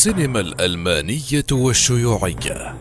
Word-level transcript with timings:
السينما 0.00 0.40
الألمانية 0.40 1.44
والشيوعية. 1.52 2.74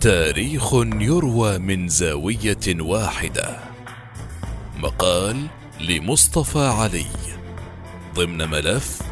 تاريخ 0.00 0.74
يروى 0.74 1.58
من 1.58 1.88
زاوية 1.88 2.66
واحدة. 2.80 3.56
مقال 4.78 5.46
لمصطفى 5.80 6.58
علي. 6.58 7.06
ضمن 8.14 8.50
ملف 8.50 9.02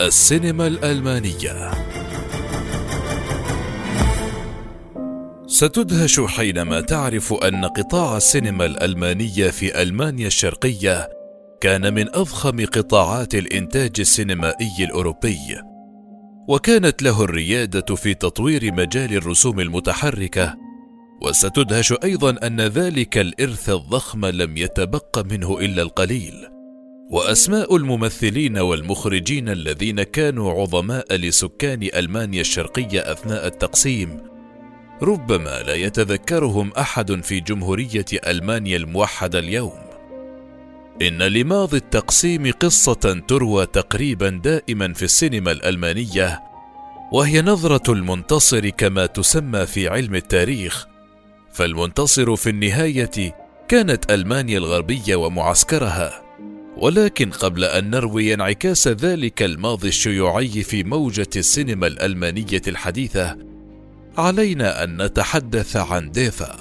السينما 0.00 0.66
الألمانية. 0.66 1.70
ستدهش 5.46 6.20
حينما 6.20 6.80
تعرف 6.80 7.32
أن 7.32 7.64
قطاع 7.64 8.16
السينما 8.16 8.64
الألمانية 8.64 9.50
في 9.50 9.82
ألمانيا 9.82 10.26
الشرقية 10.26 11.08
كان 11.60 11.94
من 11.94 12.08
أضخم 12.08 12.66
قطاعات 12.66 13.34
الإنتاج 13.34 13.92
السينمائي 14.00 14.84
الأوروبي. 14.84 15.69
وكانت 16.50 17.02
له 17.02 17.24
الريادة 17.24 17.94
في 17.94 18.14
تطوير 18.14 18.74
مجال 18.74 19.14
الرسوم 19.14 19.60
المتحركة. 19.60 20.56
وستدهش 21.22 21.94
أيضا 22.04 22.46
أن 22.46 22.60
ذلك 22.60 23.18
الإرث 23.18 23.70
الضخم 23.70 24.26
لم 24.26 24.56
يتبق 24.56 25.18
منه 25.32 25.58
إلا 25.58 25.82
القليل. 25.82 26.34
وأسماء 27.10 27.76
الممثلين 27.76 28.58
والمخرجين 28.58 29.48
الذين 29.48 30.02
كانوا 30.02 30.52
عظماء 30.52 31.16
لسكان 31.16 31.88
ألمانيا 31.94 32.40
الشرقية 32.40 33.12
أثناء 33.12 33.46
التقسيم 33.46 34.20
ربما 35.02 35.62
لا 35.62 35.74
يتذكرهم 35.74 36.72
أحد 36.78 37.24
في 37.24 37.40
جمهورية 37.40 38.06
ألمانيا 38.26 38.76
الموحدة 38.76 39.38
اليوم. 39.38 39.89
إن 41.02 41.22
لماضي 41.22 41.76
التقسيم 41.76 42.52
قصة 42.52 43.22
تروى 43.28 43.66
تقريبا 43.66 44.28
دائما 44.28 44.92
في 44.92 45.02
السينما 45.02 45.52
الألمانية 45.52 46.42
وهي 47.12 47.42
نظرة 47.42 47.92
المنتصر 47.92 48.68
كما 48.68 49.06
تسمى 49.06 49.66
في 49.66 49.88
علم 49.88 50.14
التاريخ. 50.14 50.86
فالمنتصر 51.52 52.36
في 52.36 52.50
النهاية 52.50 53.36
كانت 53.68 54.12
ألمانيا 54.12 54.58
الغربية 54.58 55.16
ومعسكرها 55.16 56.22
ولكن 56.76 57.30
قبل 57.30 57.64
أن 57.64 57.90
نروي 57.90 58.34
انعكاس 58.34 58.88
ذلك 58.88 59.42
الماضي 59.42 59.88
الشيوعي 59.88 60.62
في 60.62 60.84
موجة 60.84 61.30
السينما 61.36 61.86
الألمانية 61.86 62.62
الحديثة 62.68 63.36
علينا 64.18 64.84
أن 64.84 65.02
نتحدث 65.02 65.76
عن 65.76 66.10
ديفا. 66.10 66.56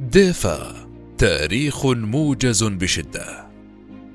ديفا. 0.00 0.87
تاريخ 1.18 1.86
موجز 1.86 2.64
بشدة. 2.64 3.48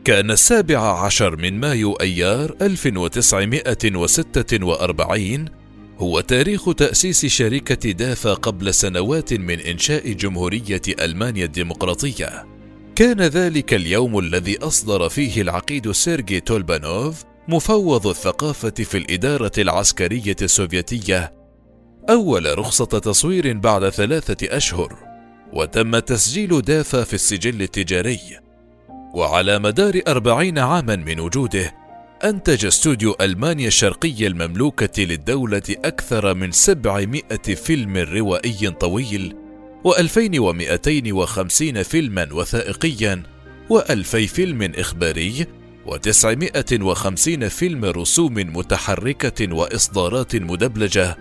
كان 0.05 0.31
السابع 0.31 1.05
عشر 1.05 1.35
من 1.35 1.59
مايو 1.59 1.93
أيار 1.93 2.55
1946 2.61 5.45
هو 5.97 6.19
تاريخ 6.19 6.73
تأسيس 6.73 7.25
شركة 7.25 7.91
دافا 7.91 8.33
قبل 8.33 8.73
سنوات 8.73 9.33
من 9.33 9.59
إنشاء 9.59 10.11
جمهورية 10.11 10.81
ألمانيا 11.01 11.45
الديمقراطية. 11.45 12.45
كان 12.95 13.21
ذلك 13.21 13.73
اليوم 13.73 14.19
الذي 14.19 14.57
أصدر 14.57 15.09
فيه 15.09 15.41
العقيد 15.41 15.91
سيرجي 15.91 16.39
تولبانوف 16.39 17.23
مفوض 17.47 18.07
الثقافة 18.07 18.69
في 18.69 18.97
الإدارة 18.97 19.51
العسكرية 19.57 20.35
السوفيتية. 20.41 21.33
أول 22.09 22.59
رخصة 22.59 22.85
تصوير 22.85 23.53
بعد 23.53 23.89
ثلاثة 23.89 24.57
أشهر. 24.57 25.12
وتم 25.53 25.99
تسجيل 25.99 26.61
دافا 26.61 27.03
في 27.03 27.13
السجل 27.13 27.61
التجاري. 27.61 28.19
وعلى 29.13 29.59
مدار 29.59 30.01
أربعين 30.07 30.59
عاما 30.59 30.95
من 30.95 31.19
وجوده 31.19 31.73
أنتج 32.23 32.65
استوديو 32.65 33.15
ألمانيا 33.21 33.67
الشرقية 33.67 34.27
المملوكة 34.27 35.03
للدولة 35.03 35.61
أكثر 35.69 36.33
من 36.33 36.51
سبعمائة 36.51 37.55
فيلم 37.55 37.97
روائي 37.97 38.69
طويل 38.69 39.35
وألفين 39.83 40.39
ومئتين 40.39 41.11
وخمسين 41.11 41.83
فيلما 41.83 42.27
وثائقيا 42.33 43.23
وألفي 43.69 44.27
فيلم 44.27 44.71
إخباري 44.75 45.45
وتسعمائة 45.85 46.81
وخمسين 46.81 47.49
فيلم 47.49 47.85
رسوم 47.85 48.33
متحركة 48.33 49.53
وإصدارات 49.53 50.35
مدبلجة 50.35 51.17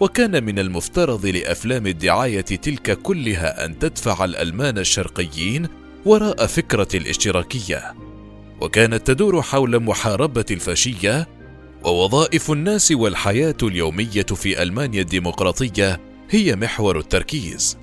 وكان 0.00 0.44
من 0.44 0.58
المفترض 0.58 1.26
لأفلام 1.26 1.86
الدعاية 1.86 2.40
تلك 2.40 2.98
كلها 3.02 3.64
أن 3.64 3.78
تدفع 3.78 4.24
الألمان 4.24 4.78
الشرقيين 4.78 5.68
وراء 6.06 6.46
فكرة 6.46 6.88
الاشتراكية. 6.94 7.94
وكانت 8.60 9.06
تدور 9.06 9.42
حول 9.42 9.80
محاربة 9.82 10.44
الفاشية 10.50 11.28
ووظائف 11.84 12.50
الناس 12.50 12.92
والحياة 12.92 13.56
اليومية 13.62 14.22
في 14.22 14.62
ألمانيا 14.62 15.00
الديمقراطية 15.00 16.00
هي 16.30 16.56
محور 16.56 16.98
التركيز. 16.98 17.78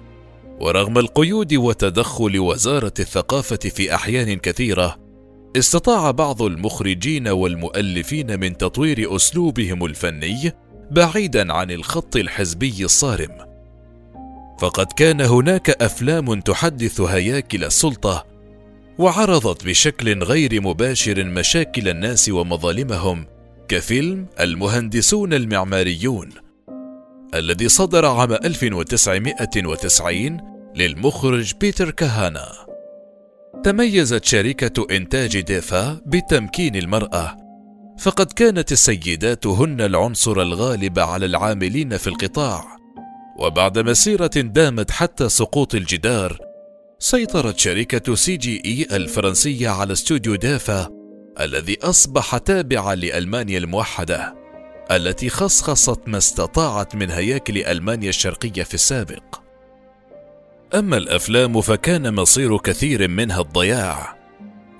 ورغم 0.59 0.97
القيود 0.97 1.53
وتدخل 1.53 2.39
وزارة 2.39 2.93
الثقافة 2.99 3.55
في 3.55 3.95
أحيان 3.95 4.37
كثيرة 4.37 5.03
استطاع 5.57 6.11
بعض 6.11 6.41
المخرجين 6.41 7.27
والمؤلفين 7.27 8.39
من 8.39 8.57
تطوير 8.57 9.15
أسلوبهم 9.15 9.85
الفني 9.85 10.51
بعيدا 10.93 11.53
عن 11.53 11.71
الخط 11.71 12.15
الحزبي 12.15 12.85
الصارم. 12.85 13.37
فقد 14.59 14.85
كان 14.85 15.21
هناك 15.21 15.69
أفلام 15.69 16.41
تحدث 16.41 17.01
هياكل 17.01 17.63
السلطة 17.63 18.25
وعرضت 18.97 19.65
بشكل 19.65 20.23
غير 20.23 20.61
مباشر 20.61 21.23
مشاكل 21.23 21.89
الناس 21.89 22.29
ومظالمهم 22.29 23.25
كفيلم 23.67 24.25
المهندسون 24.39 25.33
المعماريون 25.33 26.29
الذي 27.35 27.69
صدر 27.69 28.05
عام 28.05 28.33
1990 28.33 30.37
للمخرج 30.75 31.53
بيتر 31.61 31.91
كهانا. 31.91 32.51
تميزت 33.63 34.25
شركة 34.25 34.87
إنتاج 34.91 35.39
ديفا 35.39 36.01
بتمكين 36.05 36.75
المرأة 36.75 37.42
فقد 37.99 38.31
كانت 38.31 38.71
السيدات 38.71 39.47
هن 39.47 39.81
العنصر 39.81 40.41
الغالب 40.41 40.99
على 40.99 41.25
العاملين 41.25 41.97
في 41.97 42.07
القطاع. 42.07 42.77
وبعد 43.39 43.79
مسيرة 43.79 44.27
دامت 44.27 44.91
حتى 44.91 45.29
سقوط 45.29 45.75
الجدار 45.75 46.37
سيطرت 46.99 47.59
شركة 47.59 48.15
سي 48.15 48.37
جي 48.37 48.61
إي 48.65 48.95
الفرنسية 48.95 49.69
على 49.69 49.93
استوديو 49.93 50.35
ديفا 50.35 50.89
الذي 51.39 51.77
أصبح 51.81 52.37
تابعا 52.37 52.95
لألمانيا 52.95 53.57
الموحدة 53.57 54.35
التي 54.91 55.29
خصخصت 55.29 55.99
ما 56.07 56.17
استطاعت 56.17 56.95
من 56.95 57.11
هياكل 57.11 57.57
ألمانيا 57.57 58.09
الشرقية 58.09 58.63
في 58.63 58.73
السابق. 58.73 59.23
أما 60.75 60.97
الأفلام 60.97 61.61
فكان 61.61 62.15
مصير 62.15 62.57
كثير 62.57 63.07
منها 63.07 63.41
الضياع 63.41 64.17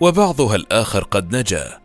وبعضها 0.02 0.56
الآخر 0.56 1.04
قد 1.04 1.36
نجا. 1.36 1.83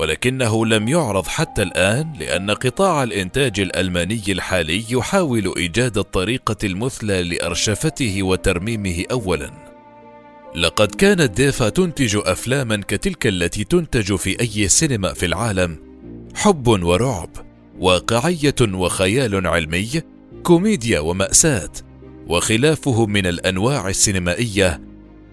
ولكنه 0.00 0.66
لم 0.66 0.88
يعرض 0.88 1.26
حتى 1.26 1.62
الآن 1.62 2.12
لأن 2.18 2.50
قطاع 2.50 3.02
الإنتاج 3.02 3.60
الألماني 3.60 4.22
الحالي 4.28 4.84
يحاول 4.90 5.52
إيجاد 5.56 5.98
الطريقة 5.98 6.56
المثلى 6.64 7.22
لأرشفته 7.22 8.22
وترميمه 8.22 9.04
أولا. 9.10 9.50
لقد 10.54 10.94
كانت 10.94 11.30
ديفا 11.30 11.68
تنتج 11.68 12.20
أفلاما 12.24 12.76
كتلك 12.88 13.26
التي 13.26 13.64
تنتج 13.64 14.14
في 14.14 14.40
أي 14.40 14.68
سينما 14.68 15.12
في 15.12 15.26
العالم، 15.26 15.78
حب 16.34 16.68
ورعب، 16.68 17.30
واقعية 17.78 18.54
وخيال 18.60 19.46
علمي، 19.46 20.02
كوميديا 20.42 21.00
ومأساة، 21.00 21.72
وخلافه 22.26 23.06
من 23.06 23.26
الأنواع 23.26 23.88
السينمائية 23.88 24.80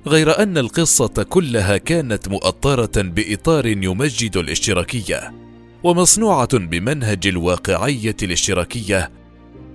غير 0.07 0.43
أن 0.43 0.57
القصة 0.57 1.25
كلها 1.29 1.77
كانت 1.77 2.27
مؤطرة 2.27 2.91
بإطار 3.01 3.65
يمجد 3.65 4.37
الاشتراكية 4.37 5.33
ومصنوعة 5.83 6.57
بمنهج 6.57 7.27
الواقعية 7.27 8.15
الاشتراكية 8.23 9.11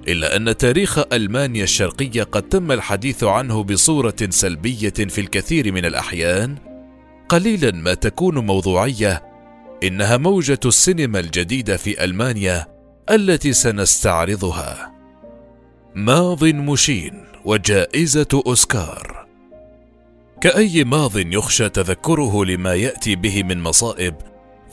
إلا 0.08 0.36
أن 0.36 0.56
تاريخ 0.56 0.98
ألمانيا 1.12 1.64
الشرقية 1.64 2.22
قد 2.22 2.42
تم 2.42 2.72
الحديث 2.72 3.24
عنه 3.24 3.62
بصورة 3.62 4.16
سلبية 4.28 4.90
في 4.90 5.20
الكثير 5.20 5.72
من 5.72 5.84
الأحيان. 5.84 6.56
قليلا 7.28 7.70
ما 7.70 7.94
تكون 7.94 8.38
موضوعية 8.38 9.22
إنها 9.82 10.16
موجة 10.16 10.60
السينما 10.66 11.20
الجديدة 11.20 11.76
في 11.76 12.04
ألمانيا 12.04 12.66
التي 13.10 13.52
سنستعرضها. 13.52 14.92
ماض 15.94 16.44
مشين 16.44 17.24
وجائزة 17.44 18.42
أوسكار. 18.46 19.21
كأي 20.42 20.84
ماض 20.84 21.16
يخشى 21.16 21.68
تذكره 21.68 22.44
لما 22.44 22.74
يأتي 22.74 23.16
به 23.16 23.42
من 23.42 23.60
مصائب 23.60 24.14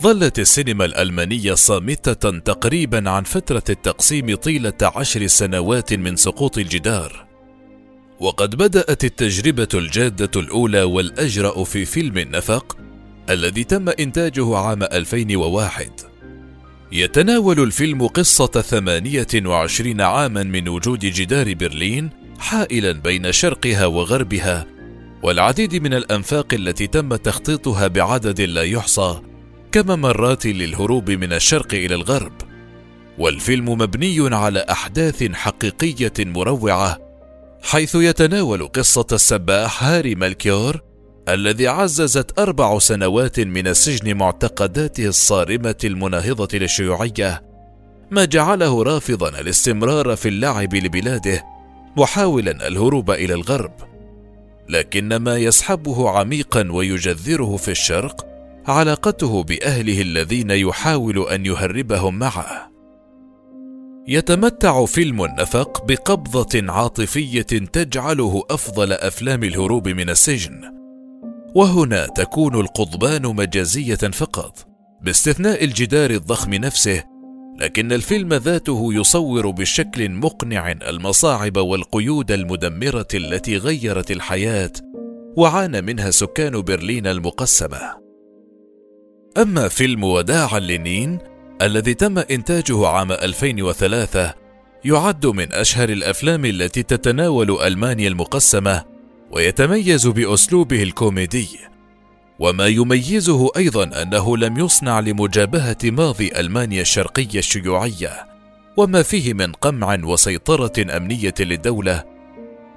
ظلت 0.01 0.39
السينما 0.39 0.85
الألمانية 0.85 1.53
صامتة 1.53 2.39
تقريبا 2.39 3.09
عن 3.09 3.23
فترة 3.23 3.63
التقسيم 3.69 4.35
طيلة 4.35 4.73
عشر 4.81 5.27
سنوات 5.27 5.93
من 5.93 6.15
سقوط 6.15 6.57
الجدار. 6.57 7.25
وقد 8.19 8.55
بدأت 8.55 9.03
التجربة 9.03 9.67
الجادة 9.73 10.41
الأولى 10.41 10.83
والأجرأ 10.83 11.63
في 11.63 11.85
فيلم 11.85 12.17
النفق 12.17 12.77
الذي 13.29 13.63
تم 13.63 13.89
إنتاجه 13.89 14.57
عام 14.57 14.83
2001 14.83 15.91
يتناول 16.91 17.59
الفيلم 17.59 18.07
قصة 18.07 18.61
28 18.61 20.01
عاما 20.01 20.43
من 20.43 20.67
وجود 20.67 20.99
جدار 20.99 21.53
برلين 21.53 22.09
حائلا 22.39 22.91
بين 22.91 23.31
شرقها 23.31 23.85
وغربها 23.85 24.78
والعديد 25.23 25.75
من 25.75 25.93
الأنفاق 25.93 26.53
التي 26.53 26.87
تم 26.87 27.15
تخطيطها 27.15 27.87
بعدد 27.87 28.41
لا 28.41 28.63
يحصى 28.63 29.21
كممرات 29.71 30.45
للهروب 30.45 31.11
من 31.11 31.33
الشرق 31.33 31.73
إلى 31.73 31.95
الغرب. 31.95 32.33
والفيلم 33.17 33.69
مبني 33.69 34.35
على 34.35 34.65
أحداث 34.69 35.23
حقيقية 35.23 36.13
مروعة 36.19 36.97
حيث 37.63 37.95
يتناول 37.95 38.67
قصة 38.67 39.07
السباح 39.11 39.83
هاري 39.83 40.15
مالكيور 40.15 40.81
الذي 41.29 41.67
عززت 41.67 42.39
أربع 42.39 42.79
سنوات 42.79 43.39
من 43.39 43.67
السجن 43.67 44.17
معتقداته 44.17 45.05
الصارمة 45.07 45.75
المناهضة 45.83 46.57
للشيوعية 46.57 47.43
ما 48.11 48.25
جعله 48.25 48.83
رافضا 48.83 49.29
الاستمرار 49.29 50.15
في 50.15 50.29
اللعب 50.29 50.75
لبلاده 50.75 51.43
محاولا 51.97 52.67
الهروب 52.67 53.11
إلى 53.11 53.33
الغرب. 53.33 53.88
لكن 54.69 55.15
ما 55.15 55.37
يسحبه 55.37 56.09
عميقا 56.09 56.71
ويجذره 56.71 57.57
في 57.57 57.71
الشرق 57.71 58.25
علاقته 58.67 59.43
بأهله 59.43 60.01
الذين 60.01 60.51
يحاول 60.51 61.27
أن 61.27 61.45
يهربهم 61.45 62.19
معه. 62.19 62.71
يتمتع 64.07 64.85
فيلم 64.85 65.23
النفق 65.23 65.85
بقبضة 65.85 66.71
عاطفية 66.73 67.41
تجعله 67.41 68.43
أفضل 68.49 68.93
أفلام 68.93 69.43
الهروب 69.43 69.87
من 69.87 70.09
السجن. 70.09 70.61
وهنا 71.55 72.07
تكون 72.07 72.55
القضبان 72.59 73.21
مجازية 73.21 73.95
فقط. 73.95 74.67
باستثناء 75.01 75.63
الجدار 75.63 76.09
الضخم 76.09 76.53
نفسه 76.53 77.03
لكن 77.59 77.91
الفيلم 77.91 78.33
ذاته 78.33 78.93
يصور 78.93 79.49
بشكل 79.49 80.09
مقنع 80.09 80.71
المصاعب 80.71 81.57
والقيود 81.57 82.31
المدمرة 82.31 83.07
التي 83.13 83.57
غيرت 83.57 84.11
الحياة 84.11 84.71
وعانى 85.37 85.81
منها 85.81 86.11
سكان 86.11 86.61
برلين 86.61 87.07
المقسمة. 87.07 87.81
أما 89.37 89.67
فيلم 89.67 90.03
وداعا 90.03 90.59
لنين 90.59 91.19
الذي 91.61 91.93
تم 91.93 92.17
إنتاجه 92.17 92.87
عام 92.87 93.11
2003 93.11 94.33
يعد 94.85 95.25
من 95.25 95.53
أشهر 95.53 95.89
الأفلام 95.89 96.45
التي 96.45 96.83
تتناول 96.83 97.51
ألمانيا 97.51 98.07
المقسمة 98.07 98.83
ويتميز 99.31 100.07
بأسلوبه 100.07 100.83
الكوميدي. 100.83 101.68
وما 102.39 102.67
يميزه 102.67 103.51
أيضا 103.57 104.01
أنه 104.01 104.37
لم 104.37 104.59
يصنع 104.59 104.99
لمجابهة 104.99 105.77
ماضي 105.83 106.31
ألمانيا 106.39 106.81
الشرقية 106.81 107.39
الشيوعية 107.39 108.27
وما 108.77 109.03
فيه 109.03 109.33
من 109.33 109.51
قمع 109.51 109.97
وسيطرة 110.03 110.97
أمنية 110.97 111.33
للدولة 111.39 112.03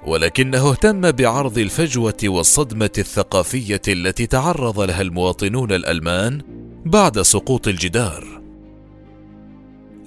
ولكنه 0.05 0.69
اهتم 0.69 1.11
بعرض 1.11 1.57
الفجوة 1.57 2.17
والصدمة 2.23 2.91
الثقافية 2.97 3.81
التي 3.87 4.25
تعرض 4.25 4.79
لها 4.79 5.01
المواطنون 5.01 5.71
الألمان 5.71 6.41
بعد 6.85 7.21
سقوط 7.21 7.67
الجدار. 7.67 8.41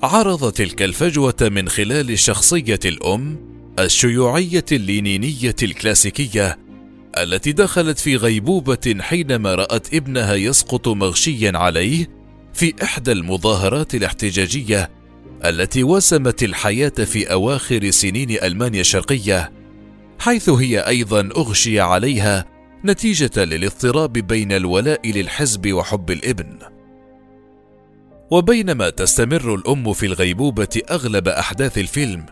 عرض 0.02 0.52
تلك 0.52 0.82
الفجوة 0.82 1.34
من 1.40 1.68
خلال 1.68 2.18
شخصية 2.18 2.80
الأم 2.84 3.36
الشيوعية 3.78 4.64
اللينينية 4.72 5.56
الكلاسيكية 5.62 6.58
التي 7.18 7.52
دخلت 7.52 7.98
في 7.98 8.16
غيبوبة 8.16 8.96
حينما 9.00 9.54
رأت 9.54 9.94
ابنها 9.94 10.34
يسقط 10.34 10.88
مغشيا 10.88 11.52
عليه 11.54 12.08
في 12.54 12.74
إحدى 12.82 13.12
المظاهرات 13.12 13.94
الاحتجاجية 13.94 14.90
التي 15.44 15.82
وسمت 15.82 16.42
الحياة 16.42 16.88
في 16.88 17.32
أواخر 17.32 17.90
سنين 17.90 18.30
ألمانيا 18.30 18.80
الشرقية، 18.80 19.52
حيث 20.18 20.48
هي 20.48 20.78
أيضا 20.80 21.20
أغشي 21.36 21.80
عليها 21.80 22.44
نتيجة 22.84 23.44
للاضطراب 23.44 24.12
بين 24.12 24.52
الولاء 24.52 25.10
للحزب 25.10 25.72
وحب 25.72 26.10
الابن. 26.10 26.58
وبينما 28.30 28.90
تستمر 28.90 29.54
الأم 29.54 29.92
في 29.92 30.06
الغيبوبة 30.06 30.82
أغلب 30.90 31.28
أحداث 31.28 31.78
الفيلم، 31.78 32.26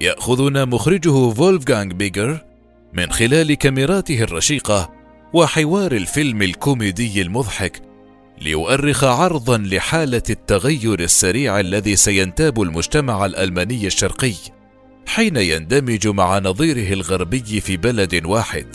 يأخذنا 0.00 0.64
مخرجه 0.64 1.30
فولفغانغ 1.30 1.94
بيكر 1.94 2.49
من 2.92 3.12
خلال 3.12 3.54
كاميراته 3.54 4.22
الرشيقة 4.22 4.90
وحوار 5.32 5.92
الفيلم 5.92 6.42
الكوميدي 6.42 7.22
المضحك 7.22 7.82
ليؤرخ 8.40 9.04
عرضا 9.04 9.58
لحالة 9.58 10.22
التغير 10.30 11.00
السريع 11.00 11.60
الذي 11.60 11.96
سينتاب 11.96 12.62
المجتمع 12.62 13.26
الألماني 13.26 13.86
الشرقي 13.86 14.34
حين 15.06 15.36
يندمج 15.36 16.08
مع 16.08 16.38
نظيره 16.38 16.92
الغربي 16.92 17.60
في 17.60 17.76
بلد 17.76 18.26
واحد. 18.26 18.66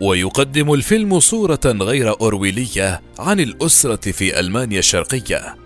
ويقدم 0.00 0.74
الفيلم 0.74 1.20
صورة 1.20 1.60
غير 1.64 2.20
أورويلية 2.20 3.00
عن 3.18 3.40
الأسرة 3.40 4.10
في 4.10 4.40
ألمانيا 4.40 4.78
الشرقية. 4.78 5.56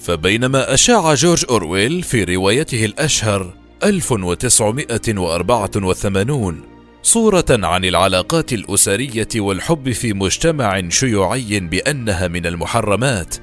فبينما 0.00 0.74
أشاع 0.74 1.14
جورج 1.14 1.44
أورويل 1.50 2.02
في 2.02 2.24
روايته 2.24 2.84
الأشهر 2.84 3.54
1984 3.84 6.60
صورة 7.02 7.44
عن 7.50 7.84
العلاقات 7.84 8.52
الأسرية 8.52 9.28
والحب 9.36 9.92
في 9.92 10.12
مجتمع 10.12 10.88
شيوعي 10.88 11.60
بأنها 11.60 12.28
من 12.28 12.46
المحرمات 12.46 13.34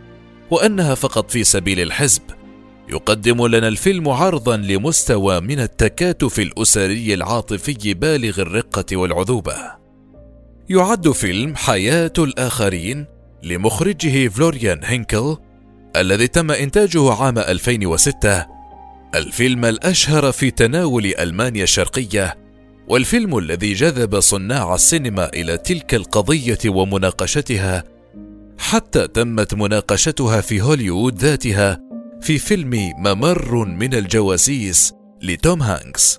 وأنها 0.51 0.95
فقط 0.95 1.31
في 1.31 1.43
سبيل 1.43 1.79
الحزب. 1.79 2.21
يقدم 2.89 3.47
لنا 3.47 3.67
الفيلم 3.67 4.09
عرضا 4.09 4.57
لمستوى 4.57 5.39
من 5.39 5.59
التكاتف 5.59 6.39
الأسري 6.39 7.13
العاطفي 7.13 7.93
بالغ 7.93 8.41
الرقة 8.41 8.97
والعذوبة. 8.97 9.55
يعد 10.69 11.11
فيلم 11.11 11.55
حياة 11.55 12.13
الآخرين 12.17 13.05
لمخرجه 13.43 14.27
فلوريان 14.27 14.79
هينكل 14.83 15.37
الذي 15.95 16.27
تم 16.27 16.51
إنتاجه 16.51 17.13
عام 17.13 17.37
2006 17.37 18.62
الفيلم 19.15 19.65
الأشهر 19.65 20.31
في 20.31 20.51
تناول 20.51 21.05
ألمانيا 21.05 21.63
الشرقية 21.63 22.37
والفيلم 22.87 23.37
الذي 23.37 23.73
جذب 23.73 24.19
صناع 24.19 24.75
السينما 24.75 25.29
إلى 25.33 25.57
تلك 25.57 25.95
القضية 25.95 26.57
ومناقشتها 26.65 27.83
حتى 28.57 29.07
تمت 29.07 29.53
مناقشتها 29.53 30.41
في 30.41 30.61
هوليوود 30.61 31.17
ذاتها 31.17 31.79
في 32.21 32.37
فيلم 32.37 32.91
ممر 32.97 33.65
من 33.65 33.93
الجواسيس 33.93 34.93
لتوم 35.21 35.61
هانكس. 35.61 36.17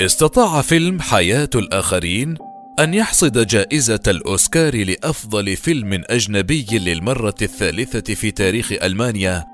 استطاع 0.00 0.62
فيلم 0.62 1.00
حياة 1.00 1.50
الآخرين 1.54 2.34
أن 2.80 2.94
يحصد 2.94 3.46
جائزة 3.46 4.00
الأوسكار 4.08 4.84
لأفضل 4.84 5.56
فيلم 5.56 6.02
أجنبي 6.06 6.66
للمرة 6.72 7.34
الثالثة 7.42 8.14
في 8.14 8.30
تاريخ 8.30 8.72
ألمانيا. 8.82 9.44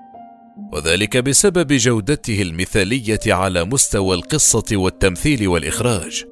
وذلك 0.72 1.16
بسبب 1.16 1.72
جودته 1.72 2.42
المثالية 2.42 3.20
على 3.26 3.64
مستوى 3.64 4.16
القصة 4.16 4.64
والتمثيل 4.72 5.48
والإخراج. 5.48 6.24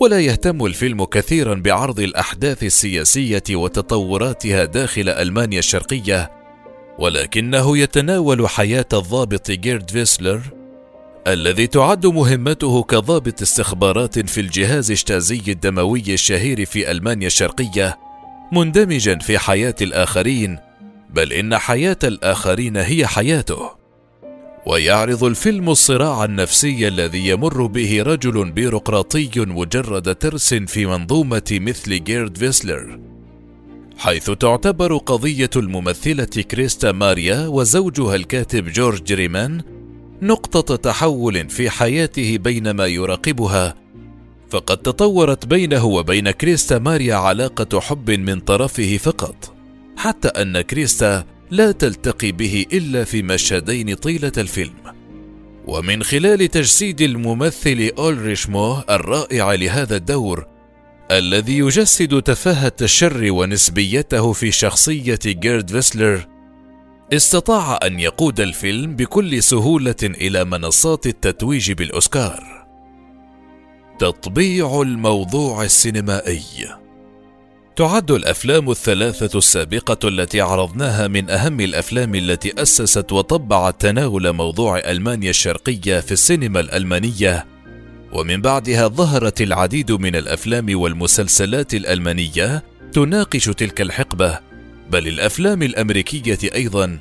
ولا 0.00 0.20
يهتم 0.20 0.66
الفيلم 0.66 1.04
كثيرا 1.04 1.54
بعرض 1.54 2.00
الأحداث 2.00 2.62
السياسية 2.62 3.42
وتطوراتها 3.50 4.64
داخل 4.64 5.08
ألمانيا 5.08 5.58
الشرقية 5.58 6.30
ولكنه 6.98 7.78
يتناول 7.78 8.48
حياة 8.48 8.86
الضابط 8.92 9.50
جيرد 9.50 9.90
فيسلر 9.90 10.40
الذي 11.26 11.66
تعد 11.66 12.06
مهمته 12.06 12.82
كضابط 12.82 13.42
استخبارات 13.42 14.18
في 14.18 14.40
الجهاز 14.40 14.90
الشتازي 14.90 15.42
الدموي 15.48 16.04
الشهير 16.08 16.64
في 16.64 16.90
ألمانيا 16.90 17.26
الشرقية 17.26 17.98
مندمجا 18.52 19.18
في 19.18 19.38
حياة 19.38 19.74
الآخرين 19.82 20.58
بل 21.10 21.32
إن 21.32 21.58
حياة 21.58 21.98
الآخرين 22.04 22.76
هي 22.76 23.06
حياته. 23.06 23.70
ويعرض 24.66 25.24
الفيلم 25.24 25.70
الصراع 25.70 26.24
النفسي 26.24 26.88
الذي 26.88 27.28
يمر 27.28 27.66
به 27.66 28.02
رجل 28.02 28.50
بيروقراطي 28.50 29.30
مجرد 29.36 30.14
ترس 30.14 30.54
في 30.54 30.86
منظومة 30.86 31.42
مثل 31.52 32.04
جيرد 32.04 32.38
فيسلر. 32.38 33.00
حيث 33.98 34.30
تعتبر 34.30 34.96
قضية 34.96 35.50
الممثلة 35.56 36.24
كريستا 36.24 36.92
ماريا 36.92 37.46
وزوجها 37.46 38.14
الكاتب 38.14 38.68
جورج 38.68 39.02
جريمان 39.02 39.62
نقطة 40.22 40.76
تحول 40.76 41.48
في 41.48 41.70
حياته 41.70 42.36
بينما 42.36 42.86
يراقبها. 42.86 43.74
فقد 44.50 44.76
تطورت 44.76 45.46
بينه 45.46 45.84
وبين 45.84 46.30
كريستا 46.30 46.78
ماريا 46.78 47.14
علاقة 47.14 47.80
حب 47.80 48.10
من 48.10 48.40
طرفه 48.40 48.96
فقط. 48.96 49.55
حتى 49.96 50.28
أن 50.28 50.60
كريستا 50.60 51.24
لا 51.50 51.72
تلتقي 51.72 52.32
به 52.32 52.66
إلا 52.72 53.04
في 53.04 53.22
مشهدين 53.22 53.94
طيلة 53.94 54.32
الفيلم 54.38 54.74
ومن 55.66 56.02
خلال 56.02 56.48
تجسيد 56.48 57.00
الممثل 57.00 57.90
أولريش 57.98 58.48
مو 58.48 58.82
الرائع 58.90 59.54
لهذا 59.54 59.96
الدور 59.96 60.46
الذي 61.10 61.58
يجسد 61.58 62.22
تفاهة 62.22 62.72
الشر 62.82 63.32
ونسبيته 63.32 64.32
في 64.32 64.52
شخصية 64.52 65.18
جيرد 65.26 65.70
فيسلر 65.70 66.26
استطاع 67.12 67.78
أن 67.82 68.00
يقود 68.00 68.40
الفيلم 68.40 68.96
بكل 68.96 69.42
سهولة 69.42 69.94
إلى 70.02 70.44
منصات 70.44 71.06
التتويج 71.06 71.72
بالأوسكار. 71.72 72.66
تطبيع 73.98 74.82
الموضوع 74.82 75.62
السينمائي 75.64 76.42
تعد 77.76 78.10
الأفلام 78.10 78.70
الثلاثة 78.70 79.38
السابقة 79.38 80.08
التي 80.08 80.40
عرضناها 80.40 81.08
من 81.08 81.30
أهم 81.30 81.60
الأفلام 81.60 82.14
التي 82.14 82.62
أسست 82.62 83.12
وطبعت 83.12 83.80
تناول 83.80 84.32
موضوع 84.32 84.78
ألمانيا 84.78 85.30
الشرقية 85.30 86.00
في 86.00 86.12
السينما 86.12 86.60
الألمانية. 86.60 87.46
ومن 88.12 88.40
بعدها 88.40 88.88
ظهرت 88.88 89.40
العديد 89.40 89.92
من 89.92 90.16
الأفلام 90.16 90.80
والمسلسلات 90.80 91.74
الألمانية 91.74 92.64
تناقش 92.92 93.44
تلك 93.44 93.80
الحقبة 93.80 94.38
بل 94.90 95.08
الأفلام 95.08 95.62
الأمريكية 95.62 96.38
أيضا. 96.54 96.98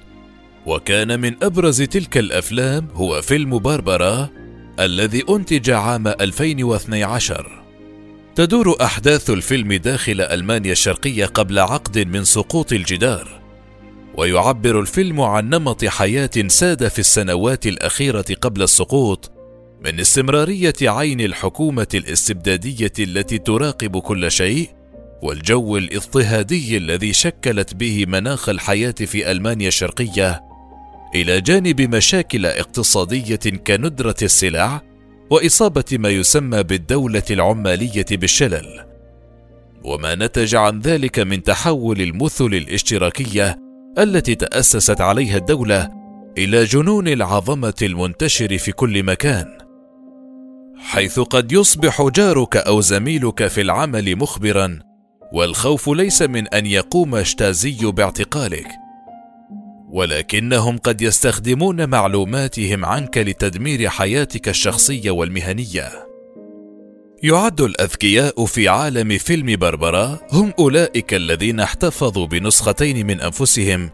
وكان 0.66 1.20
من 1.20 1.44
أبرز 1.44 1.82
تلك 1.82 2.18
الأفلام 2.18 2.88
هو 2.94 3.22
فيلم 3.22 3.60
باربرا 3.60 4.30
الذي 4.80 5.24
أنتج 5.30 5.70
عام 5.70 6.08
2012 6.08 7.65
تدور 8.36 8.76
أحداث 8.82 9.30
الفيلم 9.30 9.74
داخل 9.74 10.22
ألمانيا 10.22 10.72
الشرقية 10.72 11.26
قبل 11.26 11.60
عقد 11.60 12.00
من 12.00 12.24
سقوط 12.24 12.74
الجدار 12.74 13.42
ويعبر 14.18 14.80
الفيلم 14.80 15.22
عن 15.22 15.50
نمط 15.50 15.86
حياة 15.86 16.30
ساد 16.48 16.88
في 16.88 17.00
السنوات 17.00 17.68
الأخيرة 17.68 18.26
قبل 18.42 18.62
السقوط 18.62 19.32
من 19.86 20.00
استمرارية 20.00 20.74
عين 20.82 21.22
الحكومة 21.22 21.88
الاستبدادية 21.94 22.94
التي 23.00 23.38
تراقب 23.38 23.98
كل 23.98 24.32
شيء 24.32 24.70
والجو 25.22 25.78
الاضطهادي 25.78 26.78
الذي 26.78 27.14
شكلت 27.14 27.74
به 27.74 28.06
مناخ 28.08 28.50
الحياة 28.50 28.92
في 28.92 29.32
ألمانيا 29.32 29.68
الشرقية 29.68 30.44
إلى 31.16 31.42
جانب 31.42 31.96
مشاكل 31.96 32.46
اقتصادية 32.46 33.40
كندرة 33.68 34.16
السلع 34.22 34.82
وإصابة 35.30 35.86
ما 35.92 36.10
يسمى 36.10 36.64
بالدولة 36.64 37.24
العمالية 37.32 38.06
بالشلل. 38.12 38.86
وما 39.84 40.16
نتج 40.16 40.56
عن 40.56 40.80
ذلك 40.80 41.20
من 41.20 41.44
تحول 41.44 42.02
المثل 42.02 42.46
الاشتراكية 42.46 43.58
التي 43.98 44.36
تأسست 44.36 45.02
عليها 45.02 45.38
الدولة 45.38 45.90
إلى 46.38 46.64
جنون 46.64 47.08
العظمة 47.08 47.74
المنتشر 47.82 48.58
في 48.58 48.72
كل 48.72 49.04
مكان. 49.04 49.58
حيث 50.78 51.20
قد 51.20 51.52
يصبح 51.52 52.08
جارك 52.16 52.58
أو 52.58 52.82
زميلك 52.82 53.48
في 53.48 53.62
العمل 53.62 54.16
مخبرا 54.16 54.80
والخوف 55.34 55.90
ليس 55.90 56.22
من 56.22 56.48
أن 56.48 56.66
يقوم 56.66 57.24
شتازي 57.24 57.92
باعتقالك. 57.92 58.68
ولكنهم 59.96 60.78
قد 60.78 61.02
يستخدمون 61.02 61.90
معلوماتهم 61.90 62.86
عنك 62.86 63.18
لتدمير 63.18 63.90
حياتك 63.90 64.50
الشخصية 64.50 65.12
والمهنية. 65.12 66.08
يعد 67.24 67.62
الأذكياء 67.62 68.46
في 68.46 68.68
عالم 68.68 69.18
فيلم 69.18 69.56
بربرا 69.56 70.20
هم 70.32 70.54
أولئك 70.60 71.14
الذين 71.14 71.60
احتفظوا 71.60 72.28
بنسختين 72.28 73.08
من 73.08 73.22
أنفسهم 73.22 73.90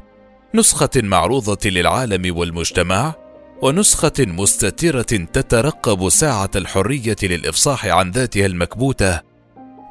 نسخة 0.56 0.90
معروضة 0.96 1.70
للعالم 1.70 2.38
والمجتمع 2.38 3.16
ونسخة 3.62 4.14
مستترة 4.20 5.02
تترقب 5.34 6.10
ساعة 6.10 6.52
الحرية 6.56 7.16
للإفصاح 7.24 7.86
عن 7.86 8.12
ذاتها 8.12 8.46
المكبوتة 8.46 9.31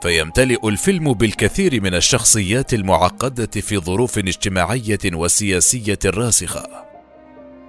فيمتلئ 0.02 0.68
الفيلم 0.68 1.12
بالكثير 1.12 1.82
من 1.82 1.94
الشخصيات 1.94 2.74
المعقدة 2.74 3.60
في 3.60 3.78
ظروف 3.78 4.18
اجتماعية 4.18 4.98
وسياسية 5.06 5.98
راسخة. 6.06 6.90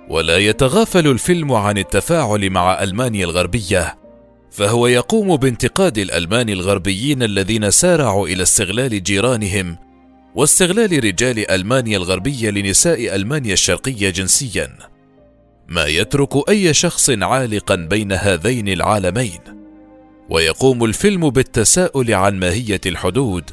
ولا 0.10 0.38
يتغافل 0.38 1.08
الفيلم 1.08 1.54
عن 1.54 1.78
التفاعل 1.78 2.50
مع 2.50 2.84
ألمانيا 2.84 3.26
الغربية 3.26 3.98
فهو 4.52 4.88
يقوم 4.88 5.36
بانتقاد 5.36 5.98
الألمان 5.98 6.50
الغربيين 6.50 7.24
الذين 7.24 7.72
سارعوا 7.72 8.28
إلى 8.28 8.44
استغلال 8.44 9.04
جيرانهم 9.04 9.78
واستغلال 10.36 11.04
رجال 11.04 11.52
ألمانيا 11.52 11.98
الغربية 11.98 12.50
لنساء 12.50 13.16
ألمانيا 13.16 13.54
الشرقية 13.54 14.10
جنسيا. 14.10 14.78
ما 15.68 15.86
يترك 15.86 16.50
أي 16.50 16.74
شخص 16.74 17.10
عالقا 17.10 17.76
بين 17.76 18.12
هذين 18.12 18.70
العالمين. 18.70 19.40
ويقوم 20.32 20.86
الفيلم 20.86 21.30
بالتساؤل 21.30 22.14
عن 22.14 22.40
ماهية 22.40 22.82
الحدود 22.86 23.44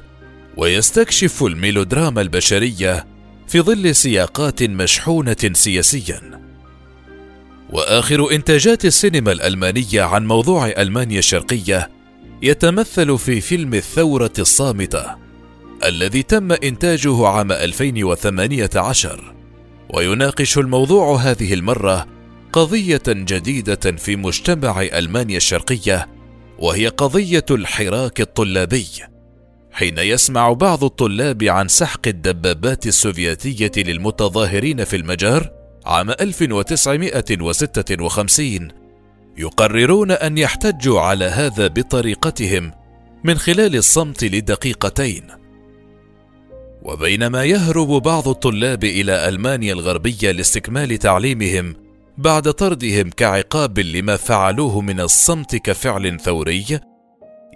ويستكشف 0.56 1.42
الميلودراما 1.42 2.20
البشرية 2.20 3.06
في 3.48 3.60
ظل 3.60 3.94
سياقات 3.94 4.62
مشحونة 4.62 5.36
سياسيا. 5.52 6.40
وآخر 7.70 8.32
إنتاجات 8.32 8.84
السينما 8.84 9.32
الألمانية 9.32 10.02
عن 10.02 10.26
موضوع 10.26 10.66
ألمانيا 10.66 11.18
الشرقية 11.18 11.90
يتمثل 12.42 13.18
في 13.18 13.40
فيلم 13.40 13.74
الثورة 13.74 14.32
الصامتة 14.38 15.16
الذي 15.84 16.22
تم 16.22 16.52
إنتاجه 16.52 17.26
عام 17.26 17.52
2018 17.52 19.34
ويناقش 19.94 20.58
الموضوع 20.58 21.16
هذه 21.16 21.54
المرة 21.54 22.06
قضية 22.52 23.02
جديدة 23.06 23.96
في 23.96 24.16
مجتمع 24.16 24.82
ألمانيا 24.82 25.36
الشرقية 25.36 26.17
وهي 26.58 26.88
قضية 26.88 27.44
الحراك 27.50 28.20
الطلابي 28.20 28.86
حين 29.72 29.98
يسمع 29.98 30.52
بعض 30.52 30.84
الطلاب 30.84 31.42
عن 31.42 31.68
سحق 31.68 32.08
الدبابات 32.08 32.86
السوفيتية 32.86 33.72
للمتظاهرين 33.76 34.84
في 34.84 34.96
المجر 34.96 35.50
عام 35.86 36.10
1956 36.10 38.68
يقررون 39.38 40.10
أن 40.10 40.38
يحتجوا 40.38 41.00
على 41.00 41.24
هذا 41.24 41.66
بطريقتهم 41.66 42.72
من 43.24 43.38
خلال 43.38 43.76
الصمت 43.76 44.24
لدقيقتين. 44.24 45.22
وبينما 46.82 47.44
يهرب 47.44 47.88
بعض 47.88 48.28
الطلاب 48.28 48.84
إلى 48.84 49.28
ألمانيا 49.28 49.72
الغربية 49.72 50.30
لاستكمال 50.30 50.98
تعليمهم 50.98 51.87
بعد 52.18 52.52
طردهم 52.52 53.10
كعقاب 53.10 53.78
لما 53.78 54.16
فعلوه 54.16 54.80
من 54.80 55.00
الصمت 55.00 55.56
كفعل 55.56 56.20
ثوري 56.20 56.80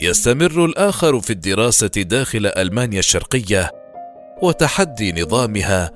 يستمر 0.01 0.65
الآخر 0.65 1.21
في 1.21 1.31
الدراسة 1.31 1.87
داخل 1.87 2.47
ألمانيا 2.47 2.99
الشرقية 2.99 3.71
وتحدي 4.43 5.23
نظامها 5.23 5.91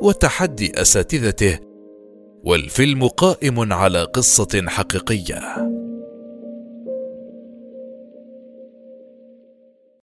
وتحدي 0.00 0.80
أساتذته 0.80 1.58
والفيلم 2.44 3.08
قائم 3.08 3.72
على 3.72 4.04
قصة 4.04 4.64
حقيقية. 4.66 5.40